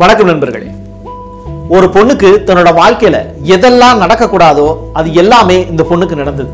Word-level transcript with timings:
வணக்கம் 0.00 0.28
நண்பர்களே. 0.28 0.68
ஒரு 1.74 1.86
பொண்ணுக்கு 1.94 2.28
தன்னோட 2.46 2.70
வாழ்க்கையில 2.78 3.16
எதெல்லாம் 3.54 4.00
நடக்கக்கூடாதோ 4.02 4.64
அது 4.98 5.08
எல்லாமே 5.22 5.56
இந்த 5.72 5.82
பொண்ணுக்கு 5.90 6.14
நடந்தது. 6.20 6.50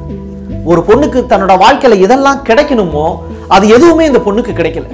ஒரு 0.70 0.80
பொண்ணுக்கு 0.88 1.20
தன்னோட 1.30 1.54
வாழ்க்கையில 1.62 1.98
எதெல்லாம் 2.06 2.42
கிடைக்கணுமோ 2.48 3.06
அது 3.54 3.64
எதுவுமே 3.76 4.04
இந்த 4.10 4.20
பொண்ணுக்கு 4.26 4.52
கிடைக்கல. 4.58 4.86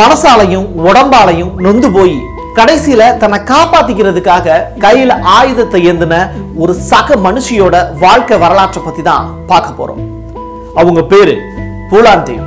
மனசாலையும் 0.00 0.68
உடம்பாலையும் 0.88 1.52
நொந்து 1.66 1.90
போய் 1.96 2.16
கடைசியில 2.58 3.10
தன்னை 3.22 3.40
காப்பாத்திக்கிறதுக்காக 3.52 4.62
கையில 4.84 5.20
ஆயுதத்தை 5.38 5.80
ஏந்தின 5.92 6.16
ஒரு 6.64 6.74
சக 6.90 7.16
மனுஷியோட 7.28 7.76
வாழ்க்கை 8.04 8.38
வரலாற்றை 8.44 8.82
பத்தி 8.84 9.04
தான் 9.10 9.26
பார்க்க 9.52 9.80
போறோம். 9.80 10.02
அவங்க 10.82 11.02
பேரு 11.14 11.34
பூலாந்தேவி 11.90 12.44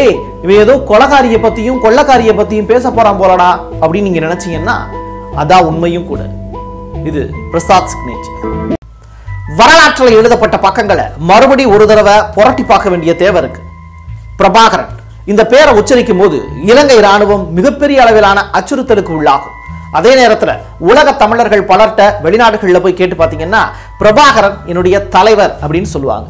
ஏய் 0.00 0.18
இவன் 0.44 0.60
ஏதோ 0.62 0.74
கொலகாரிய 0.90 1.36
பத்தியும் 1.42 1.80
கொள்ளக்காரிய 1.82 2.32
பத்தியும் 2.38 2.70
பேச 2.70 2.84
போறான் 2.94 3.18
போலடா 3.20 3.50
அப்படின்னு 3.82 4.08
நீங்க 4.08 4.20
நினைச்சீங்கன்னா 4.24 4.76
அதான் 5.40 5.66
உண்மையும் 5.68 6.08
கூட. 6.08 6.22
இது 7.08 7.20
பிரசாத் 7.52 7.90
சிக்னேச்சர் 7.92 8.40
வரலாற்றில் 9.60 10.18
எழுதப்பட்ட 10.18 10.56
பக்கங்களை 10.66 11.04
மறுபடி 11.30 11.64
ஒரு 11.74 11.86
தடவை 11.90 12.16
புரட்டி 12.36 12.64
பார்க்க 12.72 12.92
வேண்டிய 12.92 13.14
தேவை 13.22 13.40
இருக்கு. 13.42 13.62
பிரபாகரன் 14.40 14.90
இந்த 15.32 15.42
பேரை 15.52 15.72
உச்சரிக்கும் 15.80 16.20
போது 16.22 16.38
இலங்கை 16.70 16.98
ராணுவம் 17.08 17.44
மிகப்பெரிய 17.58 17.98
அளவிலான 18.04 18.38
அச்சுறுத்தலுக்கு 18.58 19.12
உள்ளாகும். 19.18 19.56
அதே 19.98 20.12
நேரத்துல 20.20 20.52
உலக 20.90 21.08
தமிழர்கள் 21.22 21.68
பலர்கிட்ட 21.72 22.02
வெளிநாடுகள்ல 22.26 22.80
போய் 22.84 23.00
கேட்டு 23.00 23.16
பார்த்தீங்கன்னா 23.18 23.64
பிரபாகரன் 24.02 24.56
என்னுடைய 24.70 24.98
தலைவர் 25.16 25.52
அப்படின்னு 25.62 25.94
சொல்லுவாங்க. 25.96 26.28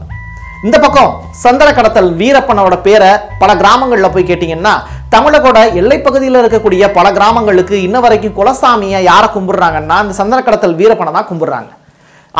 இந்த 0.67 0.77
பக்கம் 0.83 1.13
சந்தன 1.43 1.69
கடத்தல் 1.77 2.11
வீரப்பனோட 2.19 2.75
பேரை 2.85 3.09
பல 3.41 3.51
கிராமங்களில் 3.61 4.13
போய் 4.15 4.27
கேட்டிங்கன்னா 4.29 4.75
தமிழகோட 5.15 5.59
எல்லைப்பகுதியில் 5.81 6.39
இருக்கக்கூடிய 6.41 6.83
பல 6.99 7.07
கிராமங்களுக்கு 7.17 7.77
இன்ன 7.87 8.01
வரைக்கும் 8.05 8.37
குலசாமியை 8.37 8.99
யாரை 9.09 9.29
கும்பிட்றாங்கன்னா 9.37 9.97
இந்த 10.05 10.15
சந்தன 10.19 10.43
கடத்தல் 10.49 10.77
வீரப்பனை 10.81 11.13
தான் 11.17 11.27
கும்பிட்றாங்க. 11.31 11.71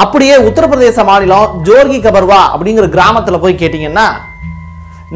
அப்படியே 0.03 0.37
உத்தரப்பிரதேச 0.49 1.05
மாநிலம் 1.09 1.57
ஜோர்கி 1.69 1.99
கபர்வா 2.05 2.39
அப்படிங்கிற 2.53 2.87
கிராமத்தில் 2.95 3.43
போய் 3.47 3.61
கேட்டிங்கன்னா 3.63 4.07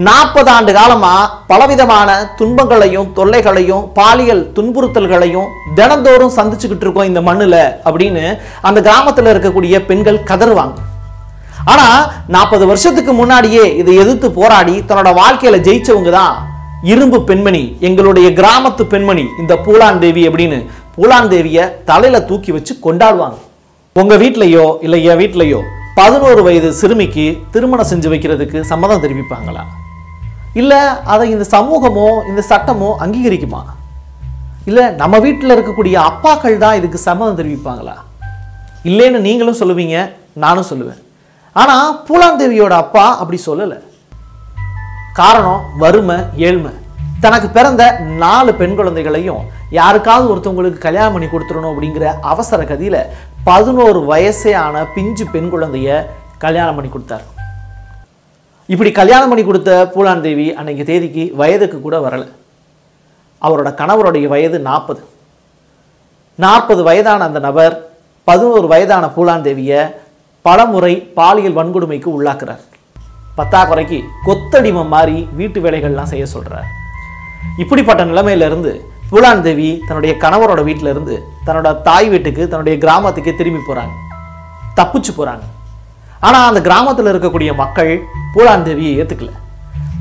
நாற்பது 0.08 0.52
ஆண்டு 0.55 0.73
காலமாக 0.78 1.30
பலவிதமான 1.52 2.19
துன்பங்களையும் 2.41 3.08
தொல்லைகளையும் 3.19 3.86
பாலியல் 4.00 4.45
துன்புறுத்தல்களையும் 4.56 5.48
தினந்தோறும் 5.78 6.36
சந்திச்சுக்கிட்டு 6.39 6.86
இருக்கோம் 6.86 7.11
இந்த 7.12 7.23
மண்ணில் 7.28 7.62
அப்படின்னு 7.86 8.27
அந்த 8.69 8.78
கிராமத்தில் 8.89 9.33
இருக்கக்கூடிய 9.34 9.84
பெண்கள் 9.92 10.20
கதறுவாங்க. 10.33 10.77
ஆனால் 11.72 12.00
நாற்பது 12.34 12.64
வருஷத்துக்கு 12.70 13.12
முன்னாடியே 13.20 13.64
இதை 13.81 13.95
எதிர்த்து 14.03 14.28
போராடி 14.41 14.75
தன்னோட 14.89 15.11
வாழ்க்கையில் 15.20 15.64
ஜெயிச்சவங்க 15.69 16.11
தான் 16.19 16.34
இரும்பு 16.92 17.19
பெண்மணி 17.28 17.62
எங்களுடைய 17.89 18.28
கிராமத்து 18.39 18.83
பெண்மணி 18.92 19.25
இந்த 19.42 19.53
பூலான் 19.64 20.03
தேவி 20.05 20.23
அப்படின்னு 20.28 20.58
பூலான் 20.97 21.31
தேவியை 21.33 21.64
தலையில் 21.89 22.27
தூக்கி 22.28 22.50
வச்சு 22.56 22.73
கொண்டாடுவாங்க. 22.84 23.39
உங்கள் 23.97 24.20
வீட்லையோ 24.23 24.67
இல்லை 24.84 24.98
என் 25.11 25.20
வீட்லையோ 25.23 25.61
பதினோரு 25.98 26.41
வயது 26.47 26.70
சிறுமிக்கு 26.81 27.25
திருமணம் 27.53 27.89
செஞ்சு 27.91 28.08
வைக்கிறதுக்கு 28.12 28.58
சம்மதம் 28.70 29.03
தெரிவிப்பாங்களா? 29.05 29.62
இல்லை 30.61 30.80
அதை 31.12 31.25
இந்த 31.34 31.47
சமூகமோ 31.55 32.08
இந்த 32.30 32.42
சட்டமோ 32.51 32.91
அங்கீகரிக்குமா? 33.05 33.62
இல்லை 34.70 34.84
நம்ம 35.01 35.19
வீட்டில் 35.27 35.55
இருக்கக்கூடிய 35.56 35.97
அப்பாக்கள் 36.11 36.62
தான் 36.64 36.78
இதுக்கு 36.80 37.01
சம்மதம் 37.08 37.41
தெரிவிப்பாங்களா? 37.41 37.97
இல்லைன்னு 38.91 39.25
நீங்களும் 39.27 39.61
சொல்லுவீங்க 39.62 39.97
நானும் 40.45 40.69
சொல்லுவேன். 40.70 41.01
ஆனால் 41.60 41.90
பூலாந்தேவியோட 42.06 42.74
அப்பா 42.84 43.04
அப்படி 43.20 43.38
சொல்லலை. 43.46 43.78
காரணம் 45.20 45.62
வறுமை 45.82 46.16
ஏழ்மை. 46.46 46.72
தனக்கு 47.24 47.48
பிறந்த 47.48 47.82
நாலு 48.22 48.50
பெண் 48.60 48.74
குழந்தைகளையும் 48.78 49.44
யாருக்காவது 49.78 50.27
ஒருத்தவங்களுக்கு 50.32 50.80
கல்யாணம் 50.86 51.14
பண்ணி 51.14 51.28
கொடுத்துடணும் 51.30 51.72
அப்படிங்கிற 51.72 52.06
அவசர 52.32 52.60
கதியில் 52.70 53.00
பதினோரு 53.48 54.00
வயசே 54.10 54.52
ஆன 54.64 54.84
பிஞ்சு 54.94 55.24
பெண் 55.34 55.50
குழந்தைய 55.52 55.96
கல்யாணம் 56.44 56.77
பண்ணி 56.78 56.90
கொடுத்தார். 56.92 57.24
இப்படி 58.74 58.90
கல்யாணம் 59.00 59.30
பண்ணி 59.33 59.45
கொடுத்த 59.46 59.72
பூலான் 59.95 60.24
தேவி 60.27 60.46
அன்னைக்கு 60.61 60.84
தேதிக்கு 60.84 61.24
வயதுக்கு 61.40 61.80
கூட 61.80 61.98
வரலை. 62.06 62.28
அவரோட 63.46 63.70
கணவருடைய 63.80 64.27
வயது 64.34 64.58
நாற்பது. 64.70 65.02
நாற்பது 66.45 66.83
வயதான 66.89 67.24
அந்த 67.24 67.40
நபர் 67.48 67.74
பதினோரு 68.28 68.66
வயதான 68.72 69.06
பூலான் 69.16 69.46
தேவியை 69.48 69.80
பலமுறை 70.46 70.95
பாலியல் 71.18 71.58
வன்கொடுமைக்கு 71.58 72.08
உள்ளாக்குறார். 72.17 72.64
பத்தாக்குறைக்கு 73.39 73.98
கொத்தடிமம் 74.27 74.92
மாதிரி 74.95 75.17
வீட்டு 75.39 75.58
வேலைகள்லாம் 75.64 76.11
செய்ய 76.12 76.27
சொல்கிறார் 76.34 76.68
இப்படிப்பட்ட 77.62 78.02
நிலைமையிலிருந்து 78.11 78.73
புலான் 79.11 79.42
தேவி 79.46 79.68
தன்னுடைய 79.89 80.12
கணவரோட 80.23 80.61
வீட்டிலிருந்து 80.68 81.14
தன்னோட 81.46 81.68
தாய் 81.89 82.08
வீட்டுக்கு 82.12 82.42
தன்னுடைய 82.52 82.77
கிராமத்துக்கு 82.84 83.33
திரும்பி 83.40 83.61
போகிறாங்க 83.67 83.95
தப்பிச்சு 84.79 85.12
போகிறாங்க 85.18 85.45
ஆனால் 86.29 86.48
அந்த 86.48 86.61
கிராமத்தில் 86.68 87.11
இருக்கக்கூடிய 87.13 87.51
மக்கள் 87.63 87.92
பூலான் 88.34 88.67
தேவியை 88.68 88.95
ஏற்றுக்கல 89.01 89.33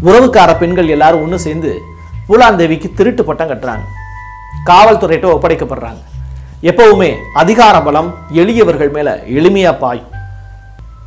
உறவுக்கார 0.07 0.51
பெண்கள் 0.61 0.93
எல்லாரும் 0.95 1.23
ஒன்று 1.25 1.39
சேர்ந்து 1.45 1.73
பூலான் 2.27 2.59
தேவிக்கு 2.61 2.87
திருட்டு 2.97 3.23
பட்டம் 3.29 3.51
கட்டுறாங்க. 3.51 3.85
காவல்துறையிட்ட 4.69 5.27
ஒப்படைக்கப்படுறாங்க. 5.35 6.01
எப்பவுமே 6.71 7.09
அதிகார 7.41 7.75
பலம் 7.87 8.09
எளியவர்கள் 8.41 8.93
மேலே 8.97 9.13
எளிமையாக 9.39 9.81
பாயும். 9.83 10.11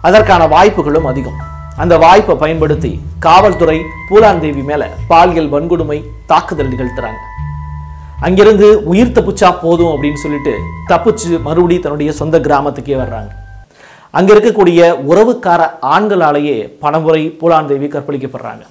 அதற்கான 0.08 0.42
வாய்ப்புகளும் 0.54 1.08
அதிகம். 1.12 1.38
அந்த 1.82 1.94
வாய்ப்பை 2.04 2.34
பயன்படுத்தி 2.42 2.92
காவல்துறை 3.26 3.78
பூலாந்தேவி 4.08 4.62
மேல 4.68 4.82
பாலியல் 5.10 5.50
வன்கொடுமை 5.54 5.98
தாக்குதல் 6.30 6.70
நிகழ்த்துறாங்க 6.74 7.20
அங்கிருந்து 8.26 8.68
உயிர் 8.92 9.16
தப்பிச்சா 9.16 9.48
போதும் 9.64 9.92
அப்படின்னு 9.94 10.20
சொல்லிட்டு 10.22 10.52
தப்பிச்சு 10.92 11.28
மறுபடி 11.46 11.76
தன்னுடைய 11.84 12.12
சொந்த 12.20 12.36
கிராமத்துக்கே 12.46 12.96
வர்றாங்க. 13.02 13.30
அங்க 14.18 14.28
இருக்கக்கூடிய 14.34 14.80
உறவுக்கார 15.10 15.62
ஆண்களாலேயே 15.94 16.56
பணமுறை 16.82 17.22
பூலாந்தேவி 17.40 17.88
கற்பழிக்கப்படுறாங்க. 17.94 18.64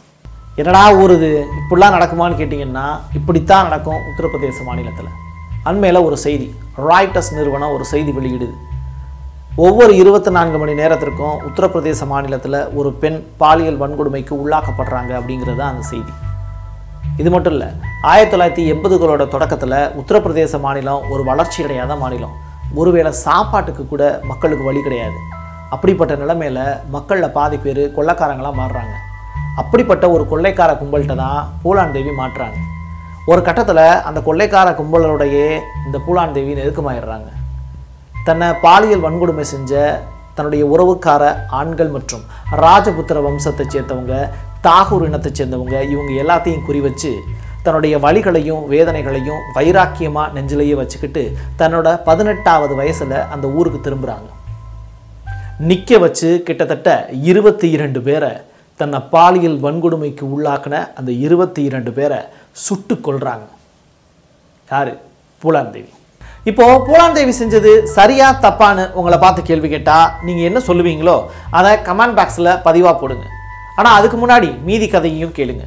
என்னடா 0.60 0.84
ஒரு 1.02 1.16
இது? 1.18 1.32
இப்படிலாம் 1.60 1.96
நடக்குமான்னு 1.96 2.40
கேட்டிங்கன்னா 2.42 2.86
இப்படித்தான் 3.20 3.68
நடக்கும் 3.68 4.02
உத்தரப்பிரதேச 4.12 4.60
மாநிலத்தில். 4.70 5.12
அண்மையில் 5.70 6.06
ஒரு 6.08 6.18
செய்தி 6.26 6.48
ராய்டஸ் 6.90 7.32
நிறுவனம் 7.38 7.74
ஒரு 7.76 7.86
செய்தி 7.94 8.14
வெளியிடுது. 8.18 8.56
ஒவ்வொரு 9.66 9.92
இருபத்தி 10.00 10.32
நான்கு 10.36 10.58
மணி 10.62 10.74
நேரத்திற்கும் 10.80 11.38
உத்தரப்பிரதேச 11.48 12.06
மாநிலத்தில் 12.10 12.58
ஒரு 12.80 12.90
பெண் 13.02 13.18
பாலியல் 13.40 13.80
வன்கொடுமைக்கு 13.80 14.34
உள்ளாக்கப்படுறாங்க 14.42 15.12
அப்படிங்கிறது 15.20 15.58
தான் 15.62 15.72
அந்த 15.74 15.84
செய்தி. 15.92 16.14
இது 17.22 17.30
மட்டும் 17.36 17.54
இல்லை 17.56 17.70
ஆயிரத்தி 18.10 18.34
தொள்ளாயிரத்தி 18.34 18.64
எண்பதுகளோட 18.74 19.26
தொடக்கத்தில் 19.36 19.76
உத்தரப்பிரதேச 20.02 20.60
மாநிலம் 20.66 21.08
ஒரு 21.14 21.24
வளர்ச்சி 21.30 21.60
அடையாத 21.66 21.96
மாநிலம். 22.04 22.36
ஒருவேளை 22.82 23.14
சாப்பாட்டுக்கு 23.24 23.86
கூட 23.94 24.04
மக்களுக்கு 24.32 24.68
வழி 24.70 24.84
கிடையாது. 24.88 25.18
அப்படிப்பட்ட 25.78 26.16
நிலைமையில் 26.24 26.62
மக்களில் 26.98 27.36
பாதி 27.40 27.60
பேர் 27.66 27.82
கொள்ளைக்காரங்களாக 27.98 28.56
மாறுறாங்க. 28.62 28.94
அப்படிப்பட்ட 29.64 30.06
ஒரு 30.18 30.26
கொள்ளைக்கார 30.34 30.78
கும்பல்கிட்ட 30.84 31.18
தான் 31.24 31.42
பூலான் 31.66 31.98
தேவி 31.98 32.16
மாற்றுறாங்க 32.22 32.60
ஒரு 33.32 33.42
கட்டத்தில் 33.50 33.86
அந்த 34.10 34.20
கொள்ளைக்கார 34.30 34.70
கும்பலோடையே 34.82 35.50
இந்த 35.88 35.98
பூலான் 36.06 36.38
தேவி 36.38 36.54
நெருக்கமாயிடுறாங்க 36.62 37.30
தன்னை 38.28 38.48
பாலியல் 38.62 39.04
வன்கொடுமை 39.04 39.46
செஞ்ச 39.48 39.74
தன்னுடைய 40.38 40.64
உறவுக்கார 40.72 41.24
ஆண்கள் 41.60 41.92
மற்றும் 41.92 42.24
ராஜபுத்திர 42.62 43.22
வம்சத்தைச் 43.22 43.74
சேர்ந்தவங்க 43.74 44.16
தாகூர் 44.62 45.06
இனத்தைச் 45.06 45.36
சேர்ந்தவங்க 45.36 45.76
இவங்க 45.88 46.12
எல்லாத்தையும் 46.24 46.66
குறி 46.66 46.80
வச்சு 46.82 47.12
தன்னுடைய 47.64 47.96
வழிகளையும் 47.98 48.64
வேதனைகளையும் 48.70 49.42
வைராக்கியமாக 49.56 50.34
நெஞ்சிலேயே 50.34 50.76
வச்சுக்கிட்டு 50.76 51.24
தன்னோட 51.58 51.88
பதினெட்டாவது 52.04 52.74
வயசில் 52.76 53.18
அந்த 53.34 53.48
ஊருக்கு 53.54 53.80
திரும்புகிறாங்க 53.82 54.30
நிற்க 55.62 55.98
வச்சு 55.98 56.30
கிட்டத்தட்ட 56.44 56.90
இருபத்தி 57.24 57.68
இரண்டு 57.72 58.02
பேரை 58.02 58.32
தன்னை 58.80 59.00
பாலியல் 59.12 59.60
வன்கொடுமைக்கு 59.60 60.26
உள்ளாக்கின 60.34 60.82
அந்த 60.96 61.12
இருபத்தி 61.22 61.62
இரண்டு 61.64 61.92
பேரை 61.94 62.20
சுட்டு 62.60 62.96
கொள்கிறாங்க 62.98 63.48
யார்? 64.70 64.92
பூலாந்தேவி 65.42 65.92
இப்போ 66.50 66.66
பூலாந்தேவி 66.88 67.34
செஞ்சது 67.38 67.72
சரியா 67.96 68.28
தப்பான்னு 68.44 68.84
உங்களை 68.98 69.18
பார்த்து 69.24 69.42
கேள்வி 69.48 69.70
கேட்டால் 69.72 70.12
நீங்கள் 70.26 70.48
என்ன 70.50 70.60
சொல்லுவீங்களோ 70.68 71.16
அதை 71.60 71.72
கமெண்ட் 71.88 72.16
பாக்ஸில் 72.18 72.50
பதிவாக 72.68 72.94
போடுங்க. 73.00 73.26
ஆனால் 73.80 73.96
அதுக்கு 74.00 74.18
முன்னாடி 74.22 74.50
மீதி 74.68 74.88
கதையையும் 74.94 75.34
கேளுங்க. 75.38 75.64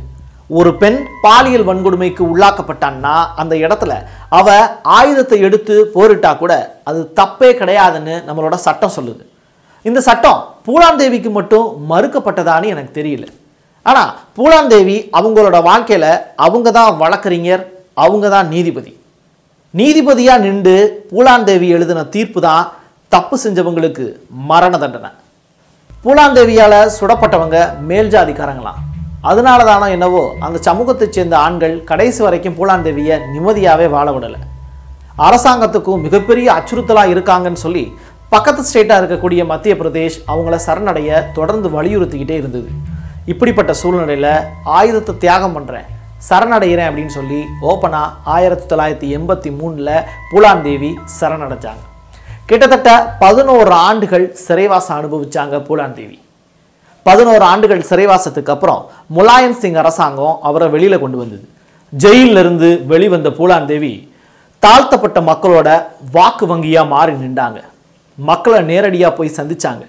ஒரு 0.59 0.71
பெண் 0.83 1.01
பாலியல் 1.25 1.67
வன்கொடுமைக்கு 1.71 2.23
உள்ளாக்கப்பட்டான்னா 2.33 3.15
அந்த 3.43 3.55
இடத்துல 3.65 3.93
அவ 4.39 4.55
ஆயுதத்தை 4.99 5.39
எடுத்து 5.49 5.75
போரிட்டா 5.97 6.31
கூட 6.43 6.53
அது 6.91 7.03
தப்பே 7.21 7.51
கிடையாதுன்னு 7.61 8.15
நம்மளோட 8.29 8.59
சட்டம் 8.67 8.95
சொல்லுது. 8.97 9.23
இந்த 9.85 10.01
சட்டம் 10.09 10.41
பூலாந்தேவிக்கு 10.69 11.33
மட்டும் 11.39 11.67
மறுக்கப்பட்டதான்னு 11.93 12.73
எனக்கு 12.77 12.93
தெரியல. 13.01 13.27
ஆனால் 13.87 14.11
பூலாந்தேவி 14.39 14.97
அவங்களோட 15.21 15.61
வாழ்க்கையில் 15.69 16.11
அவங்க 16.47 16.71
தான் 16.79 16.99
வழக்கறிஞர் 17.05 17.63
அவங்க 18.07 18.27
தான் 18.37 18.51
நீதிபதி. 18.55 18.93
நீதிபதியா 19.79 20.35
நின்று 20.45 20.77
பூலாந்தேவி 21.11 21.67
எழுதின 21.75 22.01
தீர்ப்பு 22.15 22.39
தான் 22.47 22.65
தப்பு 23.13 23.37
செஞ்சவங்களுக்கு 23.43 24.05
மரண 24.51 24.73
தண்டனை. 24.83 25.11
பூலாந்தேவியால 26.05 26.75
சுடப்பட்டவங்க 26.97 27.59
மேல் 27.89 28.11
ஜாதிக்காரங்களாம் 28.15 28.81
அதனால 29.31 29.65
தானோ 29.69 29.87
என்னவோ 29.97 30.23
அந்த 30.47 30.59
சமூகத்தைச் 30.69 31.17
சேர்ந்த 31.17 31.37
ஆண்கள் 31.45 31.77
கடைசி 31.91 32.21
வரைக்கும் 32.27 32.57
பூலாந்தேவியை 32.59 33.19
நிம்மதியாகவே 33.35 33.87
வாழ 33.95 34.07
விடலை. 34.17 34.41
அரசாங்கத்துக்கும் 35.27 36.05
மிகப்பெரிய 36.07 36.49
அச்சுறுத்தலாக 36.59 37.15
இருக்காங்கன்னு 37.15 37.65
சொல்லி 37.67 37.85
பக்கத்து 38.35 38.69
ஸ்டேட்டாக 38.71 39.01
இருக்கக்கூடிய 39.03 39.45
மத்திய 39.53 39.75
பிரதேஷ் 39.83 40.19
அவங்கள 40.33 40.59
சரணடைய 40.67 41.23
தொடர்ந்து 41.39 41.71
வலியுறுத்திக்கிட்டே 41.77 42.37
இருந்தது. 42.43 42.69
இப்படிப்பட்ட 43.33 43.73
சூழ்நிலையில் 43.83 44.33
ஆயுதத்தை 44.79 45.15
தியாகம் 45.25 45.57
பண்ணுறேன் 45.57 45.89
சரணடைகிறேன் 46.29 46.89
அப்படின்னு 46.91 47.15
சொல்லி 47.19 47.45
ஓப்பனாக 47.63 48.11
ஆயிரத்தி 48.25 48.75
தொள்ளாயிரத்தி 48.75 49.19
எண்பத்தி 49.19 49.51
மூணில் 49.61 50.05
பூலாந்தேவி 50.31 50.95
சரணடைஞ்சாங்க. 51.21 51.85
கிட்டத்தட்ட 52.47 53.17
பதினோரு 53.19 53.71
ஆண்டுகள் 53.71 54.33
சிறைவாசம் 54.33 54.99
அனுபவிச்சாங்க 54.99 55.57
பூலாந்தேவி. 55.69 56.19
பதினோரு 57.03 57.41
ஆண்டுகள் 57.41 57.85
சிறைவாசத்துக்கு 57.91 58.51
அப்புறம் 58.51 58.91
முலாயம் 59.17 59.59
சிங் 59.59 59.75
அரசாங்கம் 59.75 60.39
அவரை 60.43 60.69
வெளியில் 60.69 60.99
கொண்டு 60.99 61.19
வந்தது. 61.19 61.49
ஜெயிலிருந்து 61.99 62.39
இருந்து 62.39 62.85
வெளிவந்த 62.87 63.29
பூலாந்தேவி 63.29 64.11
தாழ்த்தப்பட்ட 64.59 65.21
மக்களோட 65.21 65.85
வாக்கு 66.13 66.47
வங்கியாக 66.47 66.89
மாறி 66.89 67.13
நின்றாங்க. 67.13 67.61
மக்களை 68.17 68.61
நேரடியாக 68.63 69.15
போய் 69.15 69.37
சந்திச்சாங்க. 69.37 69.83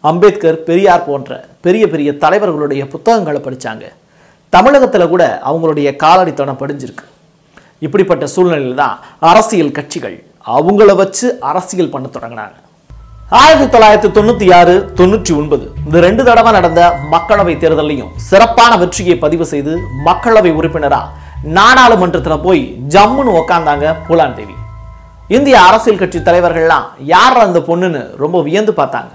அம்பேத்கர் 0.00 0.62
பெரியார் 0.62 1.04
போன்ற 1.04 1.44
பெரிய 1.60 1.88
பெரிய 1.88 2.12
தலைவர்களுடைய 2.12 2.88
புத்தகங்களை 2.88 3.40
படித்தாங்க 3.40 3.92
தமிழகத்துல 4.54 5.04
கூட 5.12 5.24
அவங்களுடைய 5.48 5.88
காலடித்தனம் 6.02 6.60
படிஞ்சிருக்கு. 6.62 7.04
இப்படிப்பட்ட 7.86 8.24
சூழ்நிலையில் 8.32 8.80
தான் 8.82 8.96
அரசியல் 9.30 9.76
கட்சிகள் 9.76 10.16
அவங்கள 10.54 10.90
வச்சு 11.00 11.26
அரசியல் 11.50 11.92
பண்ண 11.94 12.06
தொடங்கினாங்க. 12.16 12.56
ஆயிரத்தி 13.40 13.66
தொள்ளாயிரத்தி 13.72 14.08
தொண்ணூத்தி 14.16 14.46
ஆறு 14.58 14.72
தொண்ணூற்றி 14.98 15.32
ஒன்பது 15.40 15.66
இந்த 15.86 15.98
ரெண்டு 16.06 16.22
தடவை 16.28 16.52
நடந்த 16.56 16.80
மக்களவை 17.12 17.54
தேர்தலையும் 17.62 18.10
சிறப்பான 18.28 18.72
வெற்றியை 18.82 19.16
பதிவு 19.24 19.44
செய்து 19.52 19.72
மக்களவை 20.08 20.52
உறுப்பினரா 20.58 21.00
நாடாளுமன்றத்துல 21.58 22.36
போய் 22.46 22.64
ஜம்முன்னு 22.94 23.36
உக்காந்தாங்க 23.40 23.94
பூலான் 24.08 24.36
தேவி 24.38 24.56
இந்திய 25.36 25.56
அரசியல் 25.68 26.02
கட்சி 26.02 26.20
தலைவர்கள்லாம் 26.28 26.86
யார் 27.14 27.44
அந்த 27.46 27.58
பொண்ணுன்னு 27.68 28.02
ரொம்ப 28.22 28.36
வியந்து 28.48 28.72
பார்த்தாங்க. 28.80 29.12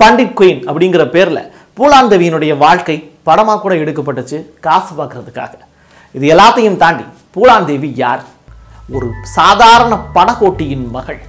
பண்டிட் 0.00 0.36
குயின் 0.40 0.62
அப்படிங்கிற 0.68 1.04
பேர்ல 1.14 1.40
பூலாந்தேவியினுடைய 1.78 2.52
வாழ்க்கை 2.64 2.96
படமா 3.26 3.54
கூட 3.60 3.74
எடுக்கப்பட்டுச்சு 3.74 4.38
காசு 4.60 4.92
பார்க்கறதுக்காக. 4.98 5.52
இது 6.16 6.26
எல்லாத்தையும் 6.36 6.80
தாண்டி 6.82 7.04
பூலாந்தேவி 7.34 7.90
யார்? 7.94 8.22
ஒரு 8.96 9.08
சாதாரண 9.22 9.94
படகோட்டியின் 10.14 10.86
மகள் 10.96 11.20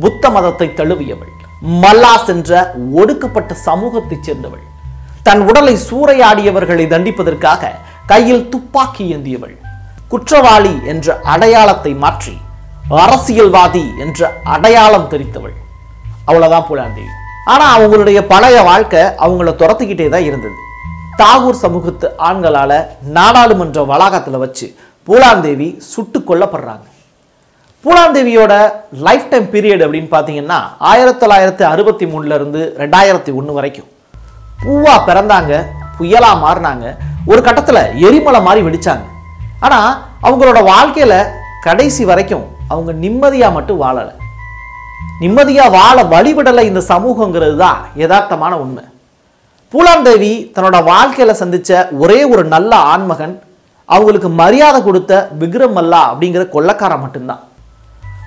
புத்த 0.00 0.30
மதத்தை 0.30 0.68
தழுவியவள் 0.80 1.32
மல்லாஸ் 1.82 2.28
என்ற 2.32 2.50
ஒடுக்கப்பட்ட 3.00 3.52
சமூகத்தைச் 3.66 4.26
சேர்ந்தவள் 4.26 4.64
தன் 5.22 5.42
உடலை 5.48 5.74
சூறையாடியவர்களை 5.90 6.84
தண்டிப்பதற்காக 6.94 7.70
கையில் 8.06 8.48
துப்பாக்கி 8.48 9.04
ஏந்தியவள் 9.16 9.56
குற்றவாளி 10.08 10.74
என்ற 10.92 11.16
அடையாளத்தை 11.32 11.92
மாற்றி 12.04 12.34
அரசியல்வாதி 13.02 13.84
என்ற 13.98 14.28
அடையாளம் 14.44 15.08
தெரித்தவள். 15.12 15.56
அவ்வளவுதான் 16.24 16.66
பூலாந்தேவி. 16.68 17.14
ஆனா 17.44 17.66
அவங்களுடைய 17.78 18.20
பழைய 18.32 18.62
வாழ்க்கை 18.62 19.00
அவங்கள 19.00 19.50
துரத்துக்கிட்டே 19.62 20.08
தான் 20.08 20.28
இருந்தது. 20.28 20.58
தாகூர் 21.20 21.60
சமூகத்து 21.64 22.06
ஆண்களால் 22.28 22.78
நாடாளுமன்ற 23.16 23.82
வளாகத்தில் 23.90 24.42
வச்சு 24.42 24.66
பூலாந்தேவி 25.06 25.68
சுட்டு 25.90 26.18
கொல்லப்படுறாங்க. 26.28 26.86
பூலாந்தேவியோட 27.84 28.52
லைஃப் 29.06 29.28
டைம் 29.32 29.46
பீரியட் 29.52 29.84
அப்படின்னு 29.84 30.10
பார்த்தீங்கன்னா 30.14 30.58
ஆயிரத்தி 30.90 31.20
தொள்ளாயிரத்தி 31.22 31.64
அறுபத்தி 31.72 32.06
மூணுலேருந்து 32.12 32.60
ரெண்டாயிரத்தி 32.82 33.32
ஒன்று 33.38 33.52
வரைக்கும். 33.58 33.88
பூவாக 34.62 34.98
பிறந்தாங்க 35.08 35.52
புயலாக 35.98 36.42
மாறினாங்க 36.44 36.86
ஒரு 37.30 37.40
கட்டத்தில் 37.46 37.82
எரிமலை 38.08 38.40
மாதிரி 38.46 38.62
வெடித்தாங்க 38.66 39.06
ஆனால் 39.66 39.90
அவங்களோட 40.26 40.60
வாழ்க்கையில் 40.72 41.18
கடைசி 41.66 42.04
வரைக்கும் 42.10 42.44
அவங்க 42.72 42.92
நிம்மதியாக 43.04 43.56
மட்டும் 43.56 43.80
வாழலை. 43.84 44.14
நிம்மதியாக 45.22 45.74
வாழ 45.78 45.96
வழிவிடலை 46.14 46.64
இந்த 46.72 46.82
சமூகங்கிறது 46.92 47.56
தான் 47.64 47.80
யதார்த்தமான 48.02 48.52
உண்மை. 48.64 48.84
பூலாந்தேவி 49.76 50.30
தன்னோட 50.54 50.76
வாழ்க்கையில் 50.84 51.38
சந்தித்த 51.40 51.70
ஒரே 52.02 52.18
ஒரு 52.32 52.42
நல்ல 52.52 52.76
ஆண்மகன் 52.92 53.32
அவங்களுக்கு 53.88 54.28
மரியாதை 54.38 54.78
கொடுத்த 54.86 55.12
விக்ரம் 55.40 55.74
மல்லா 55.78 55.98
அப்படிங்கிற 56.10 56.42
கொள்ளக்காரன் 56.54 57.02
மட்டும்தான். 57.02 57.42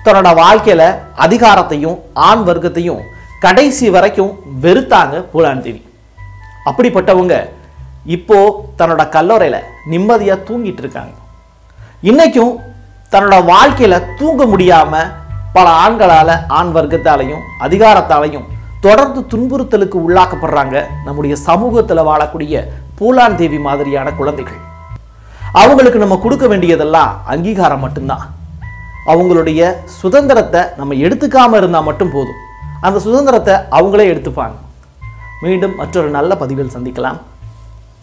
தன்னோட 0.04 0.30
வாழ்க்கையில் 0.40 0.84
அதிகாரத்தையும் 1.24 1.96
ஆண் 2.28 2.44
வர்க்கத்தையும் 2.48 3.00
கடைசி 3.44 3.88
வரைக்கும் 3.96 4.30
வெறுத்தாங்க 4.64 5.24
பூலாந்தேவி 5.32 5.82
அப்படிப்பட்டவங்க 6.70 7.34
இப்போ 8.16 8.38
தன்னோட 8.78 9.08
கல்லறையில் 9.16 9.66
நிம்மதியாக 9.94 10.44
தூங்கிட்டு 10.50 10.84
இருக்காங்க. 10.84 11.12
இன்றைக்கும் 12.10 12.54
தன்னோட 13.14 13.38
வாழ்க்கையில் 13.52 14.06
தூங்க 14.22 14.46
முடியாமல் 14.54 15.12
பல 15.58 15.66
ஆண்களால் 15.84 16.34
ஆண் 16.60 16.72
வர்க்கத்தாலையும் 16.78 17.44
அதிகாரத்தாலையும் 17.66 18.48
தொடர்ந்து 18.84 19.20
துன்புறுத்தலுக்கு 19.32 19.96
உள்ளாக்கப்படுறாங்க 20.06 20.76
நம்முடைய 21.04 21.36
சமூகத்தில் 21.48 22.06
வாழக்கூடிய 22.08 22.62
பூலான் 22.98 23.38
தேவி 23.40 23.58
மாதிரியான 23.58 24.12
குழந்தைகள். 24.12 24.60
அவங்களுக்கு 25.62 25.98
நம்ம 25.98 26.16
கொடுக்க 26.24 26.46
வேண்டியதெல்லாம் 26.46 27.12
அங்கீகாரம் 27.32 27.84
மட்டும்தான். 27.84 28.24
அவங்களுடைய 29.12 29.60
சுதந்திரத்தை 30.00 30.60
நம்ம 30.76 30.94
எடுத்துக்காமல் 30.94 31.60
இருந்தால் 31.62 31.88
மட்டும் 31.88 32.12
போதும். 32.16 32.40
அந்த 32.86 32.98
சுதந்திரத்தை 33.06 33.54
அவங்களே 33.78 34.06
எடுத்துப்பாங்க. 34.12 34.56
மீண்டும் 35.42 35.76
மற்றொரு 35.76 36.08
நல்ல 36.18 36.36
பதிவில் 36.36 36.74
சந்திக்கலாம். 36.76 37.18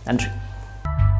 நன்றி. 0.05 0.29